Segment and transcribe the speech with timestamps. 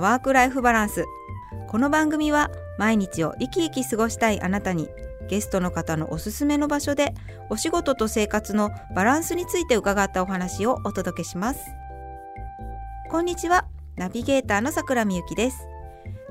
[0.00, 1.04] のワークライフバランス。
[1.68, 4.88] この番組は毎日を生き生き過ごしたいあなたに
[5.28, 7.12] ゲストの方のおすすめの場所で
[7.50, 11.60] お仕事と生活のバランスについて伺ったお話をお届けします。
[13.10, 15.68] こんにちはナビゲーターの桜みゆきです。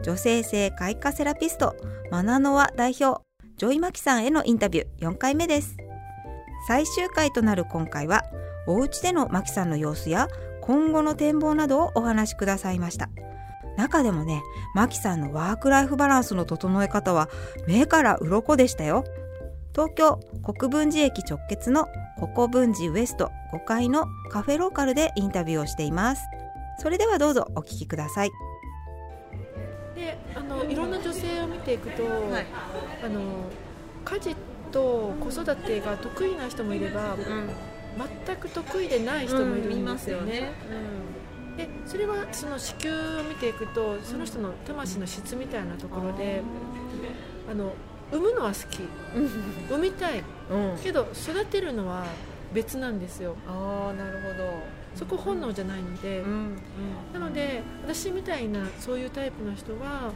[0.02, 1.76] 女性性開花セラピスト
[2.10, 3.22] マナノワ代表
[3.58, 5.77] ジョイマキさんへのインタビュー4回目です。
[6.68, 8.24] 最終回となる今回は
[8.66, 10.27] お家でのマキさんの様子や
[10.62, 13.10] 今後の展望などをお話しくださいました。
[13.80, 14.44] 中でもね
[14.76, 17.30] マキさんのワークライフバランスの整え方は
[17.66, 19.05] 目から鱗でしたよ。
[19.74, 21.88] 東京国分寺駅直結の
[22.34, 26.24] 国分寺ウエスト5階のカフェローカルでインタビューをしています。
[26.80, 28.32] それではどうぞお聞きください。
[29.96, 32.46] であのいろんな女性を見ていくと、はい、
[33.04, 33.21] あの
[34.04, 34.36] 家事
[34.71, 37.49] と子育てが得意な人もいれば、うん、
[38.26, 40.52] 全く得意でない人もいるんですよね。
[40.70, 46.41] うん、でそれはその子宮を見ていくとその人の魂の質みたいなところで、
[47.52, 47.74] あの
[48.12, 48.79] 産むのは好き。
[49.70, 50.24] 産みたい、
[50.82, 52.05] けど育てるのは
[52.54, 53.35] 別なんですよ。
[53.46, 54.80] あなるほど。
[54.96, 56.24] そこ本能じゃないので、
[57.13, 60.12] なので私みたいなそういうタイプの人は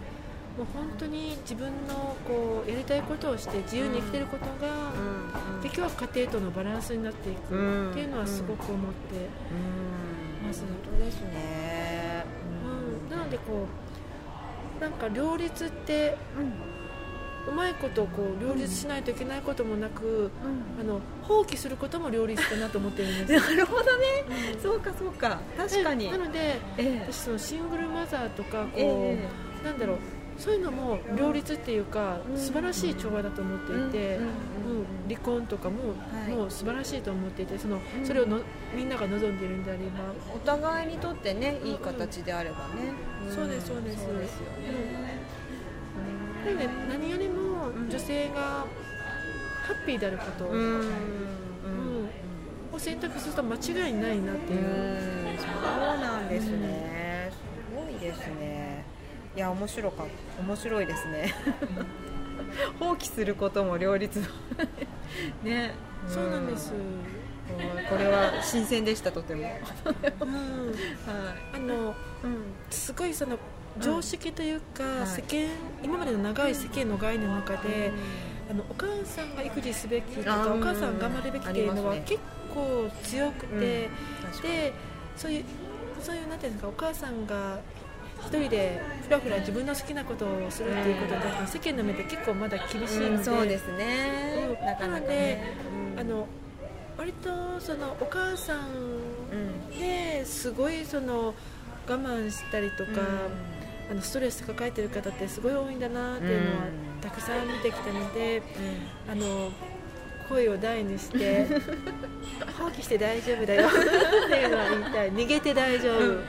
[0.57, 4.93] もう本当に自分のこうやりたいことをして自由に生きてることが、
[5.61, 9.29] 結局は家庭とのバランスになっていくっていうのはすごく思って
[10.53, 10.61] ます。
[10.61, 12.25] 本当ですね、
[13.09, 13.67] うん、なのでこ
[14.79, 16.17] うなんか両立って、
[17.47, 20.31] うまいことこう両立しないといけないこともなく、
[20.77, 23.49] うん、あの放棄することも両立かなと思ってるんです。
[23.49, 25.39] なるほどね、うん、そうかそうか。
[25.57, 26.11] 確かに。
[26.11, 29.97] なので、えー、私そのシングルマザーとかこう、えー、なんだろう
[30.37, 34.27] そういうのも両立っていうか、うん、素晴らしい調和だと思っていて、うん
[35.07, 38.39] 離婚とかも、はい、もう素晴らしいと思っていてそのそれをの
[38.73, 40.13] みんなが望んでいるんであれば。
[40.33, 42.93] お互いにとってねいい形であればね、
[43.29, 44.05] そうですそうです。
[44.05, 45.19] そうですよね、
[46.45, 48.65] でね何よりも女性がハ
[49.73, 50.89] ッピーであること、うん。
[52.71, 54.61] を選択すると間違いないなっていう。
[55.37, 58.85] そうなんですね、すごいですね
[59.35, 60.05] いや面白か
[60.39, 61.33] 面白いですね。
[62.79, 64.23] 放棄することも両立
[65.43, 65.71] ね。
[66.07, 66.73] そうなんです、
[67.89, 69.49] これは新鮮でしたとても、
[70.21, 70.73] うん、
[71.53, 71.95] あの、うん、
[72.69, 73.37] すごいその
[73.79, 75.49] 常識というか、うん世間
[75.81, 77.91] 今までの長い世間の概念の中で、
[78.49, 82.19] あのお母さんが育児すべきとかお母さん頑張るべきっていうのは結
[82.53, 83.89] 構強くて、
[84.41, 84.73] で
[85.15, 85.43] そういう
[86.01, 87.59] そういうなんていうんですかお母さんが
[88.27, 95.53] 一人でふらふら自分の好きなことをするっていうことだと世間の目で結構まだ厳しいので、うん、そうですね、なかなか、ね、
[95.97, 96.27] あの
[96.97, 101.33] 割とそのお母さんですごいその
[101.87, 103.01] 我慢したりとか、
[103.91, 106.67] あのストレス抱えてる方ってすごい多いんだなっていうのは
[107.01, 108.41] たくさん見てきたので、
[109.11, 109.51] あの
[110.29, 111.45] 声を大にして
[112.57, 113.71] 放棄して大丈夫だよっ
[114.29, 115.11] ていうのは言いたい。
[115.11, 116.19] 逃げて大丈夫、うんうん、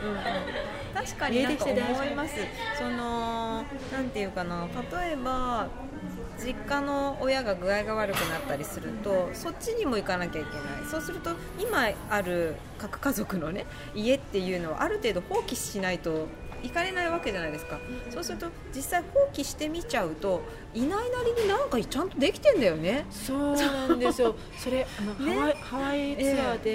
[0.94, 2.34] 確かになんか思います。
[2.78, 4.66] そのなんていうかな。
[4.93, 5.69] 例えば
[6.38, 10.60] 実家の親が具合が悪くなったりするとそっちにも行かなきゃいけない。
[10.91, 16.27] そうすると今ある核家族のね家っていうのはある程度放棄しないと
[16.64, 17.78] 行かれないわけじゃないですか、
[18.10, 20.42] そうすると実際放棄してみちゃうと
[20.72, 23.04] いないなりになんかちゃんとできてんだよね。
[23.10, 24.34] そうなんですよ。
[24.56, 26.70] それあの、ね、ハワイハワイツアーで、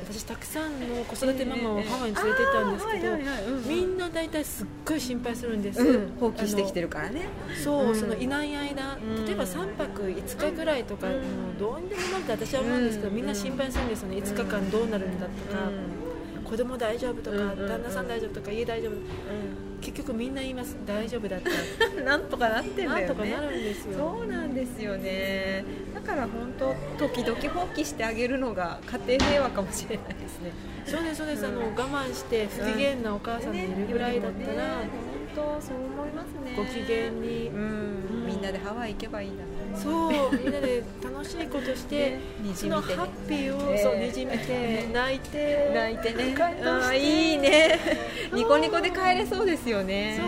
[0.00, 3.16] えー、私たくさんの子育てママをハワイに連れてったんですけど、
[3.66, 7.28] みんな大体すっごい心配するんです、うん、放棄してきてるからね。
[7.62, 14.16] そう、うん、そのいない間例えば3泊5日ぐらいとか、うん、どうにでもなって私は思うんですけど、みんな心配するんですよね。
[14.16, 16.09] 5日間どうなるんだとか。
[16.44, 18.92] 子供大丈夫とか、旦那さん大丈夫とか家大丈夫、
[19.80, 20.76] 結局みんな言います。
[20.86, 21.50] 大丈夫だった。
[22.02, 23.06] なんとかなってんだよね。
[23.06, 23.98] なんとかなるんですよ。
[23.98, 25.64] そうなんですよね。
[25.94, 30.52] だから本当時々放棄してあげるのが家庭平和かもしれないですね。
[30.84, 34.68] そうですそうです、あの我慢して不機嫌なお母さんがいるぐらいだったら、
[35.34, 36.54] 本当そう思いますね。
[36.56, 38.26] ご機嫌に、うん。
[38.26, 42.20] みんなでハワイ行けばいいんだねそうみんなで楽しいことして、ね、
[42.54, 45.70] そのハッピーを、そうにじみて 泣いて。
[45.74, 46.34] 泣いてね。
[46.64, 47.78] あいいね。
[48.32, 50.20] ニコニコで帰れそうですよね。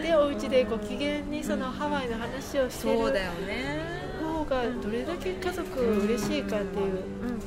[0.00, 3.98] でお家でご機嫌にそのハワイの話をしてるそうだよね。
[4.38, 7.02] 方がどれだけ家族嬉しいかっていう、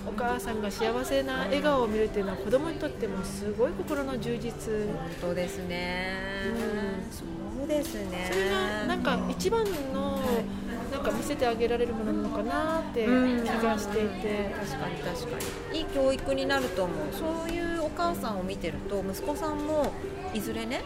[0.06, 4.51] お母さんが幸せな笑顔を見るっていうのは子供にとってもすごい心の充実。
[5.21, 7.24] 本当ですね、うん、そ
[7.63, 8.30] うですね。
[8.31, 10.19] それがなんか一番の、
[11.01, 15.38] なんか見せてあげられるものなのかなって気がしていて、確かに確か
[15.71, 15.80] に。
[15.80, 16.98] いい教育になると思う。
[17.12, 19.92] そういうお母さんを見てると息子さんも
[20.31, 20.81] いずれね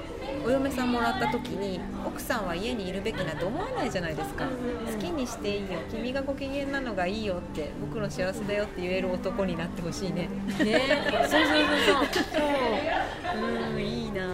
[0.46, 5.80] お嫁さんもらった時に奥さんは家にいるべきなんて思わないじゃないですか、好きにしていいよ。
[5.92, 10.30] 君がご機嫌なのがいいよって僕の幸せだよって言える男になってほしいね。
[10.60, 10.82] ね。
[11.28, 12.24] そうそうそうそう。
[12.24, 13.74] そう。
[13.74, 14.26] うんいいな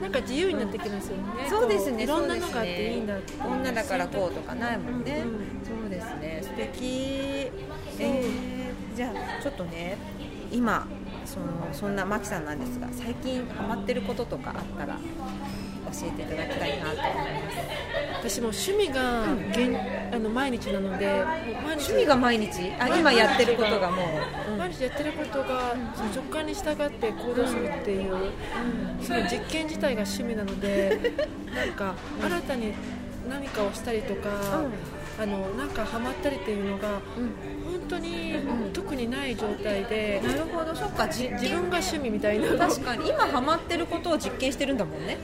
[0.00, 5.30] なんか自由になってきますよね、そうですねこいろんなのがあっていいんだって女だからこうとかないもんね、うん。
[5.30, 6.40] うんそうですね。
[6.42, 7.50] 素敵。
[7.98, 9.96] えー、じゃあちょっとね
[10.52, 10.86] 今
[11.24, 15.00] そのそんなマキさんなんですが最近ハマってることとかあったら教
[16.06, 18.38] えていただきたいなと思います。
[18.38, 19.76] 私も趣味が現、
[20.12, 21.24] あの毎日なので
[21.62, 22.72] 趣味が毎日？
[22.78, 24.02] あ今やってることがも
[24.45, 28.32] う、うん毎日やってることがその直感に従って行動するっていう、
[29.00, 31.14] その実験自体が趣味なので
[31.54, 32.72] なんか新たに
[33.28, 34.28] 何かをしたりとか、
[35.20, 38.34] あのなんかハマったりっていうのが本当に
[38.72, 40.74] 特にない状態で、なるほど。
[40.74, 41.08] そっか。
[41.08, 42.56] じ自分が趣味みたいな。
[42.56, 43.08] 確かに。
[43.08, 45.18] 今ハマってることを実験してるんだもんね。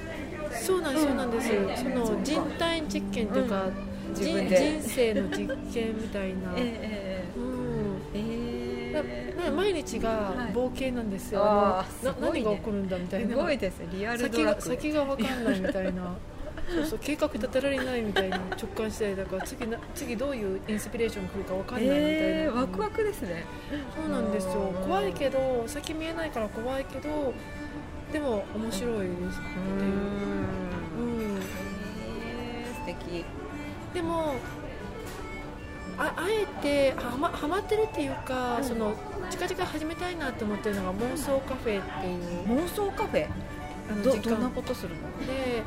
[0.52, 1.48] そうなんですそうなんです、
[1.82, 3.64] その人体実験とか、
[4.10, 7.01] 自人生の実験みたいな、 えうん
[9.42, 12.20] えだえだから毎日が冒険なんですよ、あーあね。
[12.20, 13.88] な何が起こるんだみたいすなごいですね。
[13.92, 16.16] リアルド先が先が分かんないみたいな。
[16.72, 23.44] そうそう計画立てられないみたいな直感したりだから次な次どういうインスピレーションが来るか分かんないみたいな、えー、ワクワクですね。
[23.96, 24.60] そうなんですよ。
[24.60, 27.34] うん怖いけど先見えないから怖いけど
[28.12, 29.42] でも面白いですっ
[29.78, 29.92] ていう、
[30.98, 31.04] う
[31.34, 31.40] ん、
[32.22, 33.24] えー、素敵。
[33.94, 34.34] でも
[35.98, 38.94] ああえてはまはまってるっていうか、その
[39.30, 42.60] 近々始めたいなって思ってるのが妄想カフェっていう。
[42.60, 43.26] 妄想カフェ？
[43.90, 44.48] あの時どどんな？
[44.48, 45.00] 間ことするの。
[45.26, 45.62] で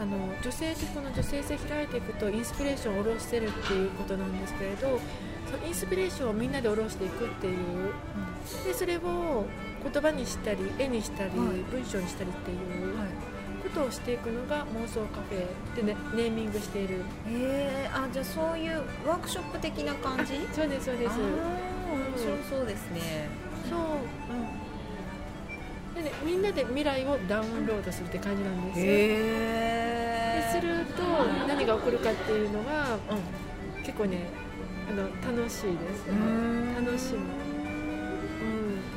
[0.00, 5.00] あの女性ってこの女性性開いていくとインスピレーションを下ろしてるっていうことなんですけれど
[5.50, 7.92] そのインスピレーションをみんなで下ろしていくっていう。
[8.64, 9.46] でそれを
[9.92, 11.38] 言葉にしたり絵にしたり、はい。
[11.70, 12.98] 文章にしたりっていう。
[12.98, 13.33] はい
[13.64, 15.46] ことをしていくのが妄想カフェ
[15.76, 17.02] で、ね、ネーミングしている。
[17.26, 20.34] えー、あじゃあそういうワークショップ的な感じ？
[20.52, 21.18] そうですそうです。
[21.18, 21.28] 面
[22.16, 23.28] 白そうですね。
[23.68, 23.80] そう、
[25.96, 28.80] でね、みんなで未来をダウンロードするって感じなんです。
[28.80, 31.02] よへですると
[31.48, 32.98] 何が起こるかっていうのが
[33.84, 34.26] 結構ね
[34.88, 35.02] あの
[35.36, 36.74] 楽しいです、うん。
[36.84, 37.24] 楽しみ、うん、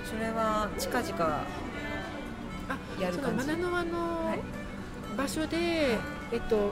[0.05, 1.43] それは近々あ
[2.99, 3.45] やる感じ。
[3.45, 4.39] そのマナノワのはい。
[5.17, 5.97] 場所で、
[6.31, 6.71] えっと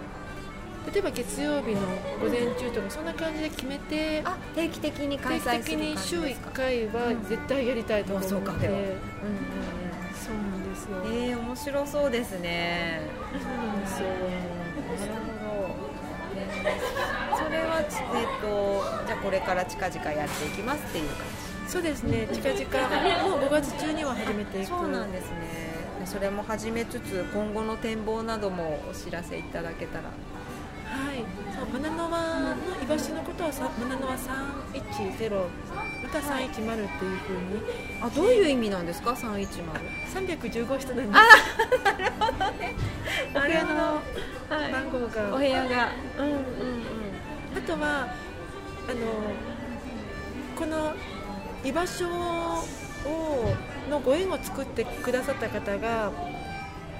[0.93, 1.81] 例えば月曜日の
[2.21, 6.91] 午前中とかそんな感じで決めてあ定期的に開定期的催する感じに週1ですか回は
[7.27, 8.41] 絶対やりたいと思って、うん。
[8.41, 8.55] うんうん
[10.25, 13.01] そうなんですよ、えー、面白そうですね。
[13.41, 14.07] そうなんですよ。
[14.09, 14.19] なる
[15.49, 15.75] ほど、
[16.35, 21.17] えーそれはちえっ、とじゃあこれから近々やっていきますっていう感
[21.67, 22.27] そうですね。
[22.31, 22.57] 近々。
[23.29, 24.77] もう5月中には始めていじく。
[24.77, 30.03] そうなんですねそれも始めつつ今後の展望などもお知らせいただけたら。
[30.05, 35.31] はい、そうマナノワの居場所のことはさマナノワ310
[36.03, 37.61] また310っていうふうに。
[38.01, 39.47] あどういう意味なんですか？310
[40.13, 41.11] 315人なんです。
[43.35, 45.91] お部屋のはい番号が、お部屋が。
[46.19, 46.39] うんうんうん、
[47.57, 48.07] あとは
[48.87, 48.99] あの
[50.55, 50.93] この
[51.63, 52.63] 居場所を
[53.89, 56.11] のご縁を作ってくださった方が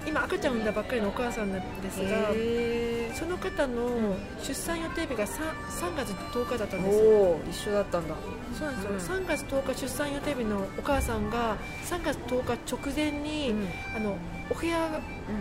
[0.08, 5.28] 今赤ちゃん産んだばっかりのお母さんなんですが、へその方の出産予定日が 3,
[5.68, 6.98] 3月10日だったんーです。
[7.00, 8.16] よおお一緒だったんだ。
[8.58, 9.26] そうなんですよ、うん。
[9.26, 13.68] 3月10日出産予定日のお母さんが3月10日直前に、うん。
[13.98, 14.18] あの
[14.52, 14.86] お部屋が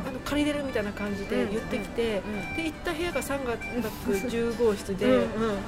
[0.08, 2.22] あの借りれるみたいな感じで言ってきて、
[2.52, 2.56] うん。
[2.56, 5.58] で行った部屋が3月10号室で、うんうん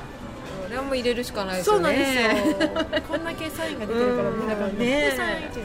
[0.66, 3.02] それはもう入れるしかないですよそうなんですねよ。
[3.08, 4.38] こんだけサインが出てるからうん。
[4.38, 5.62] みんながねで310って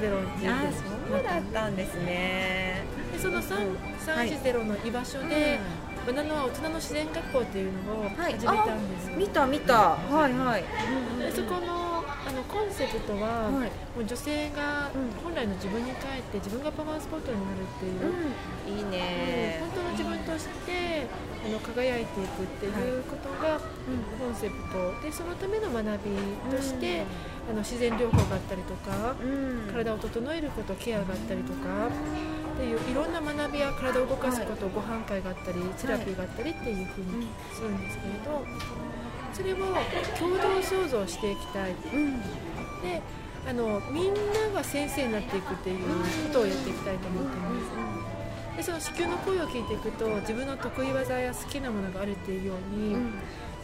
[1.12, 5.60] そうだったんですねでその3はい310の居場所で、
[6.08, 8.34] バナナは大人の自然学校っていうのをはい。
[8.34, 9.74] 始めたんですよ、見た見た。
[9.80, 10.64] はいはい。
[11.20, 11.81] でそこの
[12.32, 13.70] あのコンセプトは、はい。
[13.92, 15.12] もう女性がうん。
[15.22, 18.80] 本来の自分に帰って自分がパワースポットになるっていう、うん。
[18.80, 19.60] いいね。
[19.60, 21.08] 本当の自分として
[21.44, 24.96] あの輝いていくっていうことがコンセプト。
[25.04, 27.04] でそのための学びとして、
[27.50, 29.74] あの自然療法があったりとか、うん。
[29.74, 38.46] 体を整えることケアがあったりとかっていういろんな学びや体を動かすこと、ご飯会があったりセラピーがあったりっていうふうにするんですけれど、
[39.34, 39.56] それを
[40.18, 41.72] 共同創造していきたい。
[41.94, 42.22] うん。
[42.82, 43.02] で
[43.48, 44.20] あのみんな
[44.54, 45.80] が先生になっていくっていう
[46.28, 47.50] ことをやっていきたいと思っていま
[48.54, 48.58] す。
[48.58, 52.96] でその子宮の声を聞いていくと自分の得意技や好きなものがあるっていうように、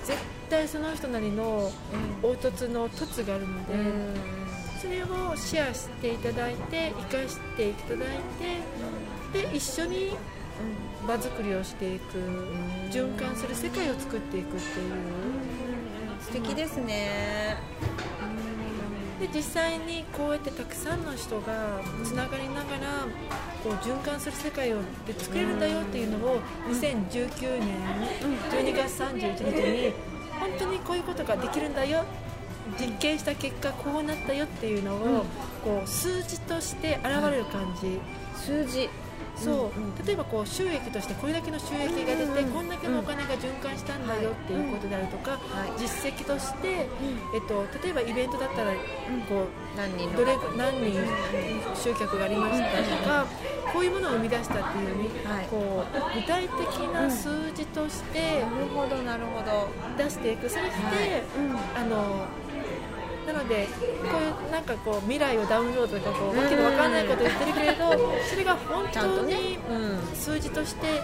[0.04, 0.18] 絶
[0.50, 1.72] 対その人なりの
[2.22, 3.74] 凹凸の凸があるので、
[4.82, 8.08] それをシェアしていただいて生かしていただい
[9.34, 10.16] てで一緒に
[11.08, 12.18] 場作りをしていく
[12.92, 14.94] 循環する世界を作っていくっていう。
[16.20, 17.58] 素敵ですね。
[19.20, 23.08] で実際にこうやってたくさんの人がつながりながら
[23.64, 27.78] こう循環する世界をで作れるんだよっていうのを2019年
[28.52, 29.94] 12月31日に
[30.40, 32.04] 本当にこういうことができるんだよ。
[32.80, 35.26] 実験した結果こうなったよっていうのを
[35.64, 38.00] こう数字として現れる感じ。
[38.36, 38.90] 数字
[39.38, 45.40] そう、例えばこう収益としてこれだけの収益が出て、こんだけのお金が循環したんだよっていうことであるとか、
[45.78, 46.88] 実績として、
[47.34, 48.72] えっと、例えばイベントだったら
[49.30, 51.00] こう何人どれ何人
[51.76, 53.26] 集客がありましたとか、
[53.72, 55.10] こういうものを生み出したっていうに、
[55.50, 56.58] こう具体的
[56.94, 59.70] な数字として、なるほどなるほど。
[59.98, 60.50] 出していく。
[60.50, 61.24] そして、
[61.76, 62.26] あの
[63.28, 67.92] なのでこういうなんかこう未来をダウンロードとかこうわけのわからないこと言ってるけれど
[68.24, 69.60] それが本当に
[70.16, 71.02] 数字として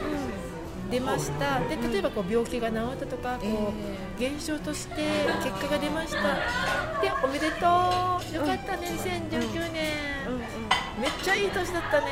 [0.90, 1.60] 出ました。
[1.62, 5.04] で例えばこう病気が治ったとかこう現象として
[5.44, 6.22] 結果が出ました。
[7.02, 8.36] でおめでとう。
[8.36, 9.84] よかったね2019年。
[11.02, 12.08] めっちゃいい年だったね。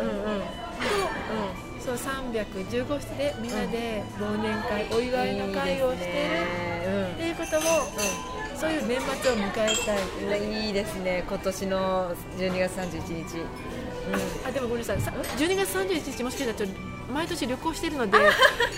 [0.00, 0.40] うんうん。
[0.40, 7.10] とそう315室でみんなで忘年会お祝いの会をしてる。
[7.10, 8.31] っていうことを
[8.62, 10.66] そういう年末を迎えたい。
[10.66, 11.24] いいですね。
[11.26, 14.98] 今年の12月31日、うん、あでもごめんなさい。
[14.98, 16.70] 12月31日もしかしたら
[17.12, 18.16] 毎年旅行してるので、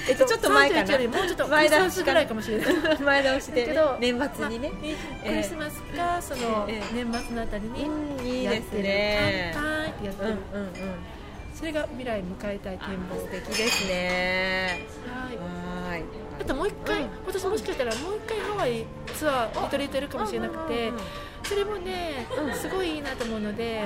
[0.09, 0.99] えっと、ちょっと前かな。
[1.00, 2.99] もうちょっと前倒しぐらいかもしれない。
[2.99, 4.76] 前倒しで年末にね、ま
[5.23, 10.75] あ、クリスマスかその年末のあたりにやってる、ね、乾杯ってやってる、うんうんうん
[11.64, 14.87] それが未来迎えたい展望素敵ですね。
[15.09, 16.04] はい。
[16.38, 20.92] あともう一回今年もしかしたらもう一回ハワイツアーリトリートやるかもしれなくて
[21.42, 23.83] それもねすごいいいなと思うので、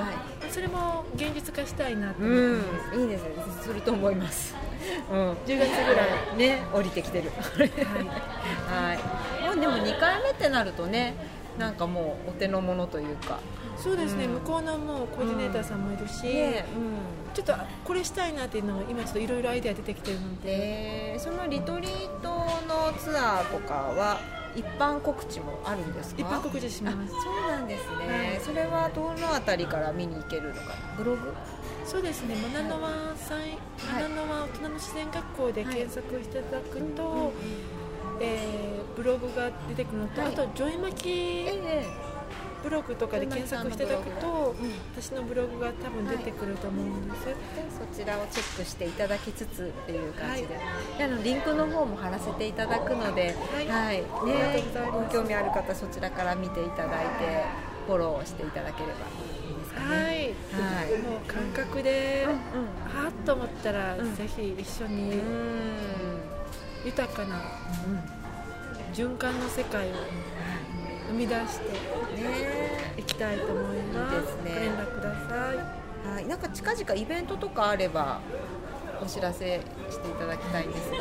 [0.51, 2.25] それも現実化したいなと。
[2.25, 3.29] 思ってます、いいですね。
[3.63, 4.57] すると思います。
[5.09, 5.57] うん、10月
[5.87, 6.05] ぐら
[6.35, 6.65] いね。
[6.75, 7.31] 降りてきてる。
[7.31, 7.69] はい、
[8.91, 11.15] はい、もうでも2回目ってなるとね
[11.57, 13.39] なんかもうお手の物というか
[13.83, 17.55] そうですね、うん、向こうのもうコーディネーターさんもいるし、ねうん、ちょっと
[17.85, 22.29] これしたいなっていうのを今ちょっといろいろアイデア出てきてるので、えー、そのリトリート
[22.67, 24.21] のツアーとかは
[24.57, 26.23] 一般告知もあるんですか？
[26.23, 26.97] 一般告知します。
[27.23, 30.61] そうなんですね、はい、それはどのあたりから見に行けるのか
[30.97, 31.33] ブログ？
[31.85, 32.35] そうですね。
[32.37, 33.39] マナノワさん、
[33.93, 37.33] マナノワ大人の自然学校で検索していただくと、はい、
[38.21, 42.18] えー、ブログが出てくるのと、はい、あとジョイマキ、えー
[42.63, 44.55] ブログとかで検索していただくと、
[44.95, 47.35] 私のブログが多分出てくると思うんです、はい、
[47.93, 50.61] そちらをチェックしていただきつつっていう感じで、は
[51.01, 53.97] い、あのリンクの方も貼らせていただくので、はい、はい、
[54.27, 57.45] ね、ご興味ある方そちらから見ていただいて
[57.87, 59.87] フォローしていただければいいですかね。
[59.87, 62.39] はい、はい、もう感覚で、うんうん、
[63.03, 65.23] はっと思ったら、うん、ぜひ一緒に、
[66.85, 69.95] 豊かな、うん、循環の世界を
[71.09, 74.17] 生み出していきたいと思います。
[74.17, 74.43] いいすね。
[74.45, 76.15] ご連絡ください。
[76.15, 78.21] はい、なんか近々イベントとかあれば
[79.03, 79.61] お知らせ
[79.91, 80.97] していただきたいんですが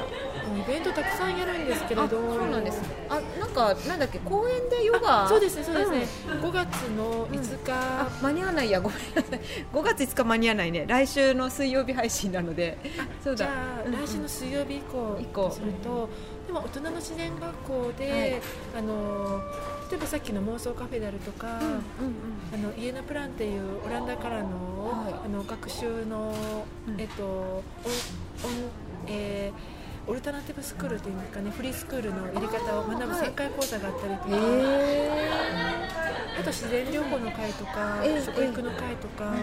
[0.56, 2.10] イベントたくさんやるんですけれど。
[2.10, 2.82] そうなんです。
[3.10, 5.28] あなんかなんだっけ公園でヨガ？
[5.28, 7.72] そうですねそうですね、うん、5月の5日、
[8.18, 8.82] うん、間に合わないや。
[8.82, 9.40] ごめんなさい。
[9.74, 10.86] 5月5日間に合わないね。
[10.88, 12.78] 来週の水曜日配信なので。
[13.24, 13.38] そうだ。
[13.38, 13.48] じゃ
[13.86, 16.10] あ、来週の水曜日以降以降すると、
[16.48, 18.42] でも大人の自然学校で、はい、
[18.80, 19.42] あの
[19.92, 21.82] 例えばさっきの妄想カフェであるとか、うんうんうん、
[22.54, 26.34] あのイエナプランっていうオランダからのはい、あの学習の、
[26.88, 27.64] うん、えっとお
[29.08, 29.77] えー、
[30.08, 39.34] オルタナティブスクールというかねフリースクールのやり方を学ぶ旋回講座があったりとか、えー、あと自然療法の会とか、えー、食育の会とか、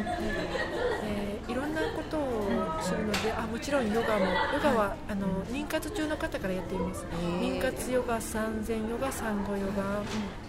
[1.02, 7.04] えー、いろんなことをするのであもちろんヨガもヨガはあの妊活中の方からやっています、
[7.40, 10.02] 妊活ヨガ産前ヨガ産後ヨガ、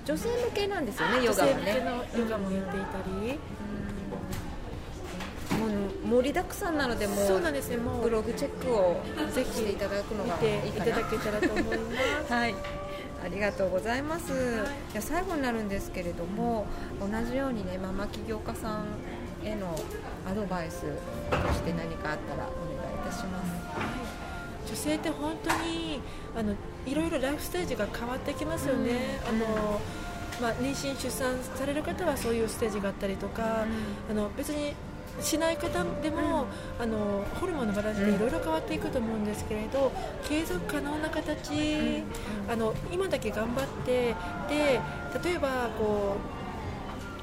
[0.06, 1.54] 女性向けなんですよねヨガはね。
[1.56, 3.40] 女性向けのヨガもやっていたり、
[5.68, 9.02] 盛りだくさんなのでもそうなんですねもうブログチェックを
[9.34, 10.86] ぜひしていただくのがいいかな。
[10.86, 11.96] いただけたらと思いま
[12.28, 12.34] す。
[12.34, 12.56] はい。
[13.24, 14.34] ありがとうございます。
[14.92, 16.68] じゃ最後になるんですけれども、
[17.00, 18.86] 同じようにねママ起業家さん
[19.44, 19.76] への
[20.30, 20.88] アドバイスと
[21.54, 23.52] して何かあったらお願いいたします。
[24.68, 26.02] 女性って本当に
[26.36, 26.54] あの
[26.86, 29.20] いろいろライフステージが変わってきますよね。
[29.30, 29.82] うん、あの
[30.42, 33.66] まあ、妊娠出産される方はそういうステージがあったりとか、
[34.10, 34.76] うん、あの別に
[35.22, 36.48] しない方でも、
[36.80, 39.92] あのホルモンのバランスっていろいろ変わっていくと思うんですけれど
[40.28, 42.04] 継続可能な形、
[42.50, 44.16] あの今だけ頑張って
[44.50, 44.80] で
[45.24, 46.18] 例えばこ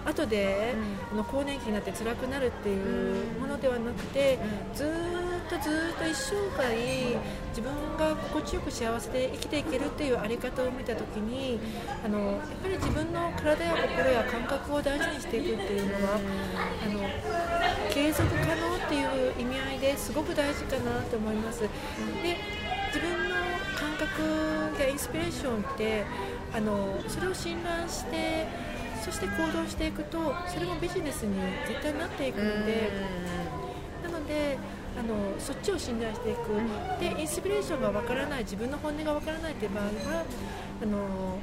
[0.07, 0.75] う後で、
[1.13, 4.39] あの更年期になって辛くなるっていうものではなくて、
[4.75, 4.89] ずっ
[5.49, 6.75] とずっと一生涯
[7.51, 11.61] 自分が心地よく幸せで生きていけるっていうあり方を見た時に
[12.05, 17.62] あのやっぱり自分の体や心や感覚を大事にしていくっていうのはあの
[17.93, 21.61] 継続可能っていう意味合いですごく大事かなと思います。
[21.61, 21.69] で
[22.87, 23.35] 自分の
[23.79, 26.05] 感覚やインスピレーションって
[26.55, 28.47] あのそれを信頼して
[29.05, 32.91] そして行動していくとそれもビジネスに絶対なっていくので
[34.03, 34.57] なので
[34.99, 36.39] あのそっちを信頼していく。
[36.99, 40.25] でインスピレーションがわからない自分の本音がわからないという場合は
[40.83, 41.39] あの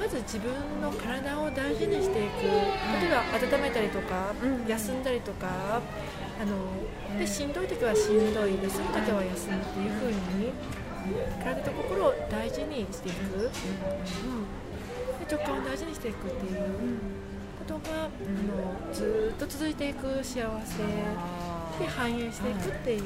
[0.00, 2.42] まず自分の体を大事にしていく。
[2.42, 3.20] 例えば
[3.58, 4.32] 温めたりとか
[4.66, 5.80] 休んだりとか
[6.40, 10.52] あのでしんどい時はしんどい休む時は休むっていう風に
[11.44, 13.50] 体と心を大事にしていく、うん、
[15.20, 16.62] で直感を大事にしていくっていう
[17.58, 20.40] ことが、あのずっと続いていく幸せ
[21.80, 23.02] で反映していくっていう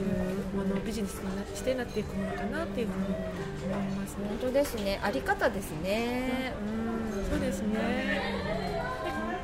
[0.56, 4.26] ものをビジネスにしてなっていくものかなっていうふうに思いますね。
[4.28, 5.00] 本当ですね。
[5.02, 6.52] あり方ですね。
[6.60, 8.32] うん、そうですね。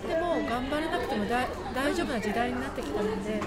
[0.06, 3.40] でも頑張らなくても大丈夫な時代になってきたので。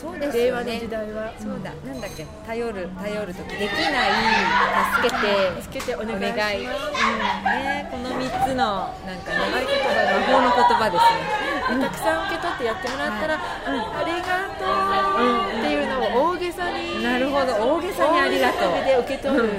[0.00, 4.10] そうです、ね、令和の時代は、そうだ、なんだっけ頼る頼る時できない
[4.96, 11.39] 助けて助けてお願いします、うんね、この3つのなんかね魔法の言葉ですね、
[11.78, 17.52] たくさん受け取ってやってもらったら、はいうん、ありがとうっていうのを大げさになるほど。
[17.76, 18.72] 大げさにありがとう。
[18.84, 19.50] で受け取る、うん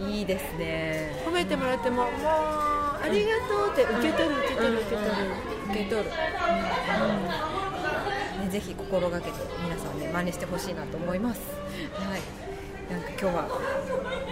[0.00, 1.12] うんうん、いいですね。
[1.24, 5.30] 褒めてもらってももうありがとうって受け取る受け取る受け取る
[5.68, 6.10] 受け取る、
[8.38, 8.44] うん。
[8.46, 11.40] ね、ぜひ心がけて皆さんね真似してほしいなと思います。
[11.94, 12.20] はい
[12.90, 13.48] なんか今日は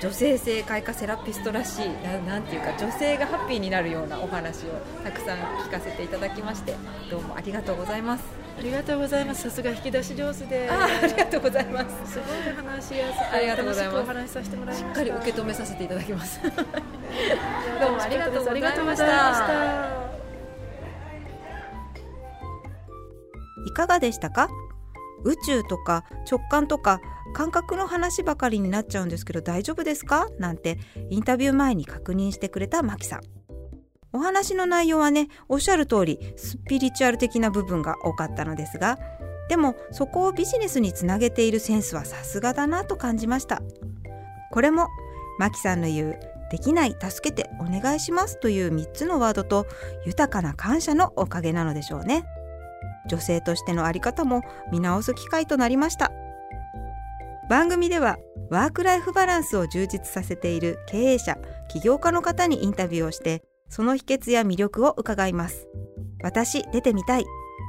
[0.00, 4.70] 女性性開花セラピストらしいななんていうか女性がハッピーになるようなお話を
[5.04, 6.74] たくさん聞かせていただきまして
[7.10, 8.24] どうもありがとうございます。
[8.58, 9.42] ありがとうございます。
[9.42, 10.66] さすが引き出し上手で。
[10.70, 12.12] あありがとうございます。
[12.12, 13.98] すごい話しやすくありがとうございます。
[13.98, 16.40] お話しさせてもらいまししっかり受け止めさせていただきます。
[16.42, 19.90] どうもありがとうございました。
[23.66, 24.48] いかがでしたか？
[25.24, 27.00] 宇宙とか直感とか
[27.34, 30.28] 感覚の話ばかりになっちゃうんですけど大丈夫ですか？
[30.38, 30.78] なんて
[31.10, 33.20] インタビュー前に確認してくれたマキさん。
[34.12, 38.98] お話の内容はねおっしゃる通りスピリチュアル的な部分が多かったのですが
[39.48, 43.60] でもそこをビジネスにつなげているセンスはさすがだなと感じました。
[44.52, 44.88] これも
[45.38, 49.66] マキさんの言うできない助けてお願いしますという3つのワードと
[50.06, 52.24] 豊かな感謝のおかげなのでしょうね。
[53.08, 54.42] 女性としての在り方も
[54.72, 56.12] 見直す機会となりました。
[57.48, 58.16] 番組では
[58.50, 61.38] ワークライフバランスを充実させている経営者
[61.68, 65.66] 起業家の方にインタビューをしてその秘訣や魅力を伺います。
[66.22, 67.24] 私出てみたい。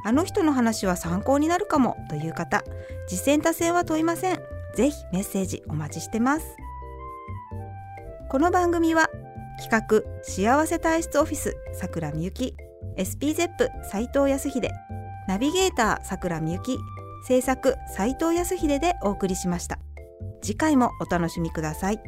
[0.06, 1.98] あの人の話は参考になるかも。
[2.10, 2.64] という方
[3.08, 4.40] 実践多戦は問いません。
[4.76, 6.56] ぜひメッセージお待ちしてます。
[8.30, 9.10] この番組は
[9.58, 12.56] 企画幸せ体質オフィスさくらみゆき
[12.98, 14.70] SPZEP 斉藤康秀
[15.28, 16.78] ナビゲーターさくらみゆき
[17.28, 19.80] 制作斉藤康秀でお送りしました。
[20.42, 22.02] 次回もお楽しみください。